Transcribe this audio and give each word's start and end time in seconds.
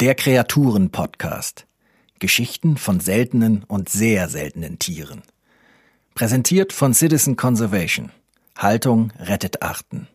Der 0.00 0.14
Kreaturen-Podcast. 0.14 1.66
Geschichten 2.20 2.76
von 2.76 3.00
seltenen 3.00 3.64
und 3.64 3.88
sehr 3.88 4.28
seltenen 4.28 4.78
Tieren. 4.78 5.22
Präsentiert 6.14 6.72
von 6.72 6.94
Citizen 6.94 7.34
Conservation. 7.34 8.12
Haltung 8.56 9.12
rettet 9.18 9.60
Arten. 9.60 10.06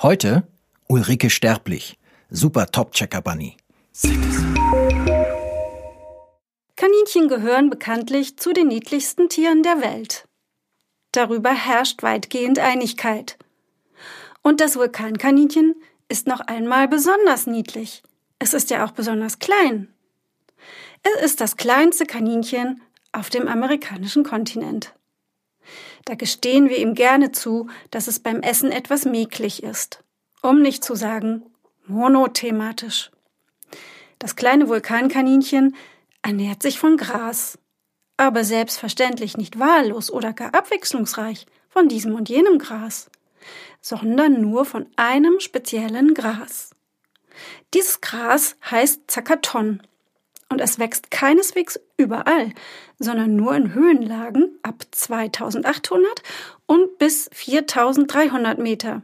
Heute 0.00 0.48
Ulrike 0.88 1.28
Sterblich. 1.28 1.98
Super 2.30 2.68
Top-Checker 2.68 3.20
Bunny. 3.20 3.58
Kaninchen 6.76 7.28
gehören 7.28 7.68
bekanntlich 7.68 8.38
zu 8.38 8.54
den 8.54 8.68
niedlichsten 8.68 9.28
Tieren 9.28 9.62
der 9.62 9.82
Welt. 9.82 10.26
Darüber 11.12 11.52
herrscht 11.52 12.02
weitgehend 12.02 12.58
Einigkeit. 12.58 13.36
Und 14.40 14.62
das 14.62 14.76
Vulkankaninchen 14.76 15.74
ist 16.08 16.26
noch 16.26 16.40
einmal 16.40 16.88
besonders 16.88 17.46
niedlich. 17.46 18.02
Es 18.40 18.54
ist 18.54 18.70
ja 18.70 18.84
auch 18.84 18.90
besonders 18.90 19.38
klein. 19.38 19.92
Es 21.02 21.22
ist 21.22 21.40
das 21.40 21.56
kleinste 21.56 22.06
Kaninchen 22.06 22.80
auf 23.12 23.30
dem 23.30 23.46
amerikanischen 23.46 24.24
Kontinent. 24.24 24.94
Da 26.06 26.14
gestehen 26.14 26.68
wir 26.68 26.78
ihm 26.78 26.94
gerne 26.94 27.32
zu, 27.32 27.68
dass 27.90 28.08
es 28.08 28.18
beim 28.18 28.40
Essen 28.40 28.72
etwas 28.72 29.04
mäglich 29.04 29.62
ist, 29.62 30.02
um 30.42 30.62
nicht 30.62 30.82
zu 30.82 30.94
sagen 30.94 31.44
monothematisch. 31.86 33.10
Das 34.18 34.36
kleine 34.36 34.68
Vulkankaninchen 34.68 35.76
ernährt 36.22 36.62
sich 36.62 36.78
von 36.78 36.96
Gras, 36.96 37.58
aber 38.16 38.44
selbstverständlich 38.44 39.36
nicht 39.36 39.58
wahllos 39.58 40.10
oder 40.10 40.32
gar 40.32 40.54
abwechslungsreich 40.54 41.46
von 41.68 41.88
diesem 41.88 42.14
und 42.14 42.28
jenem 42.28 42.58
Gras, 42.58 43.10
sondern 43.80 44.40
nur 44.40 44.64
von 44.64 44.86
einem 44.96 45.40
speziellen 45.40 46.14
Gras. 46.14 46.70
Dieses 47.74 48.00
Gras 48.00 48.56
heißt 48.70 49.02
Zakaton 49.08 49.82
und 50.48 50.60
es 50.60 50.78
wächst 50.78 51.10
keineswegs 51.10 51.80
überall, 51.96 52.52
sondern 52.98 53.36
nur 53.36 53.54
in 53.54 53.74
Höhenlagen 53.74 54.58
ab 54.62 54.84
2800 54.90 56.22
und 56.66 56.98
bis 56.98 57.30
4300 57.32 58.58
Meter 58.58 59.02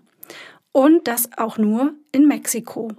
und 0.72 1.08
das 1.08 1.30
auch 1.38 1.56
nur 1.56 1.94
in 2.12 2.26
Mexiko. 2.26 2.92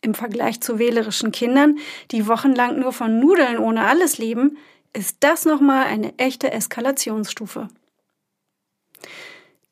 Im 0.00 0.14
Vergleich 0.14 0.60
zu 0.60 0.78
wählerischen 0.78 1.32
Kindern, 1.32 1.78
die 2.12 2.28
wochenlang 2.28 2.78
nur 2.78 2.92
von 2.92 3.18
Nudeln 3.18 3.58
ohne 3.58 3.86
alles 3.86 4.18
leben, 4.18 4.56
ist 4.92 5.18
das 5.20 5.44
nochmal 5.44 5.86
eine 5.86 6.16
echte 6.18 6.52
Eskalationsstufe. 6.52 7.68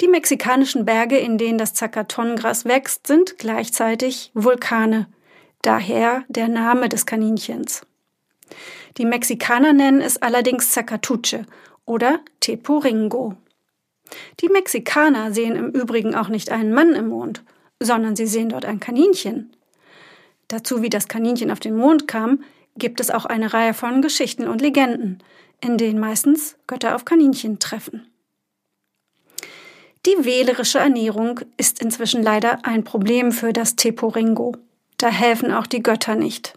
Die 0.00 0.08
mexikanischen 0.08 0.84
Berge, 0.84 1.16
in 1.16 1.39
denen 1.39 1.56
das 1.56 1.72
Zacatongras 1.72 2.66
wächst, 2.66 3.06
sind 3.06 3.39
gleichzeitig 3.39 4.30
Vulkane, 4.34 5.08
daher 5.62 6.25
der 6.28 6.48
Name 6.48 6.88
des 6.91 7.06
Kaninchens. 7.06 7.86
Die 8.98 9.06
Mexikaner 9.06 9.72
nennen 9.72 10.03
es 10.03 10.20
allerdings 10.20 10.70
Zacatuche 10.70 11.47
oder 11.86 12.20
Teporingo. 12.41 13.36
Die 14.41 14.48
Mexikaner 14.48 15.33
sehen 15.33 15.56
im 15.56 15.70
Übrigen 15.70 16.14
auch 16.14 16.28
nicht 16.28 16.50
einen 16.50 16.72
Mann 16.72 16.94
im 16.94 17.08
Mond, 17.08 17.42
sondern 17.81 18.16
sie 18.16 18.27
sehen 18.27 18.50
dort 18.50 18.66
ein 18.66 18.81
Kaninchen. 18.81 19.56
Dazu, 20.48 20.83
wie 20.83 20.91
das 20.91 21.08
Kaninchen 21.08 21.50
auf 21.50 21.60
den 21.60 21.77
Mond 21.77 22.06
kam, 22.06 22.44
gibt 22.77 23.00
es 23.00 23.10
auch 23.10 23.25
eine 23.25 23.53
Reihe 23.53 23.75
von 23.75 24.03
Geschichten 24.03 24.47
und 24.47 24.60
Legenden, 24.60 25.22
in 25.60 25.78
denen 25.78 25.98
meistens 25.98 26.56
Götter 26.66 26.94
auf 26.94 27.05
Kaninchen 27.05 27.58
treffen. 27.58 28.06
Die 30.06 30.24
wählerische 30.24 30.78
Ernährung 30.78 31.40
ist 31.56 31.82
inzwischen 31.82 32.22
leider 32.22 32.64
ein 32.64 32.84
Problem 32.84 33.32
für 33.32 33.52
das 33.52 33.74
Teporingo. 33.74 34.56
Da 34.98 35.08
helfen 35.08 35.52
auch 35.52 35.66
die 35.66 35.82
Götter 35.82 36.14
nicht. 36.14 36.56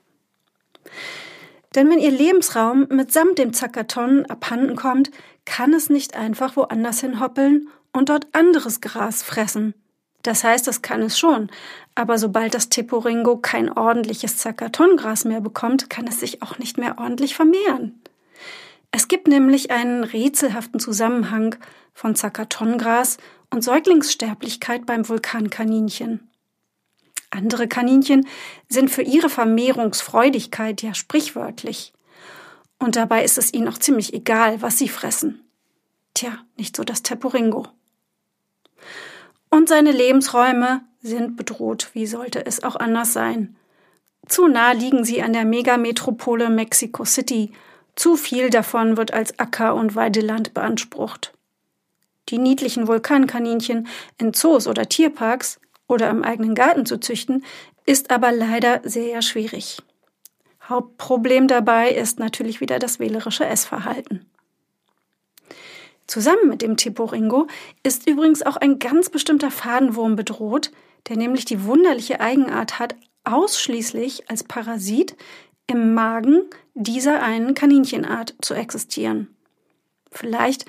Denn 1.73 1.89
wenn 1.89 1.99
ihr 1.99 2.11
Lebensraum 2.11 2.85
mitsamt 2.89 3.39
dem 3.39 3.53
Zakaton 3.53 4.25
abhanden 4.27 4.75
kommt, 4.75 5.09
kann 5.45 5.73
es 5.73 5.89
nicht 5.89 6.15
einfach 6.15 6.55
woanders 6.55 7.01
hinhoppeln 7.01 7.69
und 7.91 8.09
dort 8.09 8.27
anderes 8.33 8.81
Gras 8.81 9.23
fressen. 9.23 9.73
Das 10.21 10.43
heißt, 10.43 10.67
das 10.67 10.83
kann 10.83 11.01
es 11.01 11.17
schon, 11.17 11.49
aber 11.95 12.19
sobald 12.19 12.53
das 12.53 12.69
Teporingo 12.69 13.37
kein 13.37 13.71
ordentliches 13.71 14.37
Zakatongras 14.37 15.25
mehr 15.25 15.41
bekommt, 15.41 15.89
kann 15.89 16.05
es 16.05 16.19
sich 16.19 16.43
auch 16.43 16.59
nicht 16.59 16.77
mehr 16.77 16.99
ordentlich 16.99 17.35
vermehren. 17.35 17.99
Es 18.91 19.07
gibt 19.07 19.27
nämlich 19.27 19.71
einen 19.71 20.03
rätselhaften 20.03 20.79
Zusammenhang 20.79 21.55
von 21.93 22.15
Zakatongras 22.15 23.17
und 23.51 23.63
Säuglingssterblichkeit 23.63 24.85
beim 24.85 25.07
Vulkankaninchen. 25.07 26.29
Andere 27.31 27.67
Kaninchen 27.67 28.27
sind 28.69 28.89
für 28.89 29.03
ihre 29.03 29.29
Vermehrungsfreudigkeit 29.29 30.81
ja 30.81 30.93
sprichwörtlich. 30.93 31.93
Und 32.79 32.95
dabei 32.95 33.23
ist 33.23 33.37
es 33.37 33.53
ihnen 33.53 33.67
auch 33.67 33.77
ziemlich 33.77 34.13
egal, 34.13 34.61
was 34.61 34.77
sie 34.77 34.89
fressen. 34.89 35.43
Tja, 36.13 36.39
nicht 36.57 36.75
so 36.75 36.83
das 36.83 37.03
Teporingo. 37.03 37.67
Und 39.49 39.69
seine 39.69 39.91
Lebensräume 39.91 40.81
sind 41.01 41.35
bedroht. 41.35 41.89
Wie 41.93 42.07
sollte 42.07 42.45
es 42.45 42.63
auch 42.63 42.75
anders 42.75 43.13
sein? 43.13 43.55
Zu 44.27 44.47
nah 44.47 44.71
liegen 44.71 45.05
sie 45.05 45.21
an 45.21 45.33
der 45.33 45.45
Megametropole 45.45 46.49
Mexico 46.49 47.05
City. 47.05 47.51
Zu 47.95 48.15
viel 48.15 48.49
davon 48.49 48.95
wird 48.95 49.13
als 49.13 49.37
Acker- 49.39 49.75
und 49.75 49.95
Weideland 49.95 50.53
beansprucht 50.53 51.33
die 52.29 52.37
niedlichen 52.37 52.87
Vulkankaninchen 52.87 53.87
in 54.17 54.33
Zoos 54.33 54.67
oder 54.67 54.87
Tierparks 54.87 55.59
oder 55.87 56.09
im 56.09 56.23
eigenen 56.23 56.55
Garten 56.55 56.85
zu 56.85 56.99
züchten, 56.99 57.43
ist 57.85 58.11
aber 58.11 58.31
leider 58.31 58.81
sehr 58.83 59.21
schwierig. 59.21 59.81
Hauptproblem 60.69 61.47
dabei 61.47 61.89
ist 61.89 62.19
natürlich 62.19 62.61
wieder 62.61 62.77
das 62.77 62.99
wählerische 62.99 63.45
Essverhalten. 63.45 64.25
Zusammen 66.05 66.49
mit 66.49 66.61
dem 66.61 66.77
Tiporingo 66.77 67.47
ist 67.83 68.07
übrigens 68.07 68.43
auch 68.43 68.57
ein 68.57 68.79
ganz 68.79 69.09
bestimmter 69.09 69.51
Fadenwurm 69.51 70.15
bedroht, 70.15 70.71
der 71.07 71.17
nämlich 71.17 71.45
die 71.45 71.63
wunderliche 71.65 72.19
Eigenart 72.19 72.79
hat, 72.79 72.95
ausschließlich 73.23 74.29
als 74.29 74.43
Parasit 74.43 75.15
im 75.67 75.93
Magen 75.93 76.41
dieser 76.73 77.21
einen 77.21 77.53
Kaninchenart 77.53 78.33
zu 78.41 78.53
existieren. 78.53 79.35
Vielleicht 80.11 80.65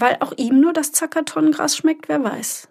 weil 0.00 0.16
auch 0.20 0.32
ihm 0.36 0.60
nur 0.60 0.72
das 0.72 0.92
Zackertonnengras 0.92 1.76
schmeckt, 1.76 2.08
wer 2.08 2.22
weiß. 2.22 2.68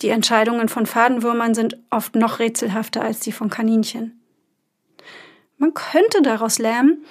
Die 0.00 0.08
Entscheidungen 0.08 0.68
von 0.68 0.86
Fadenwürmern 0.86 1.54
sind 1.54 1.78
oft 1.90 2.14
noch 2.14 2.38
rätselhafter 2.38 3.02
als 3.02 3.20
die 3.20 3.32
von 3.32 3.50
Kaninchen. 3.50 4.20
Man 5.56 5.74
könnte 5.74 6.22
daraus 6.22 6.58
lernen, 6.58 7.04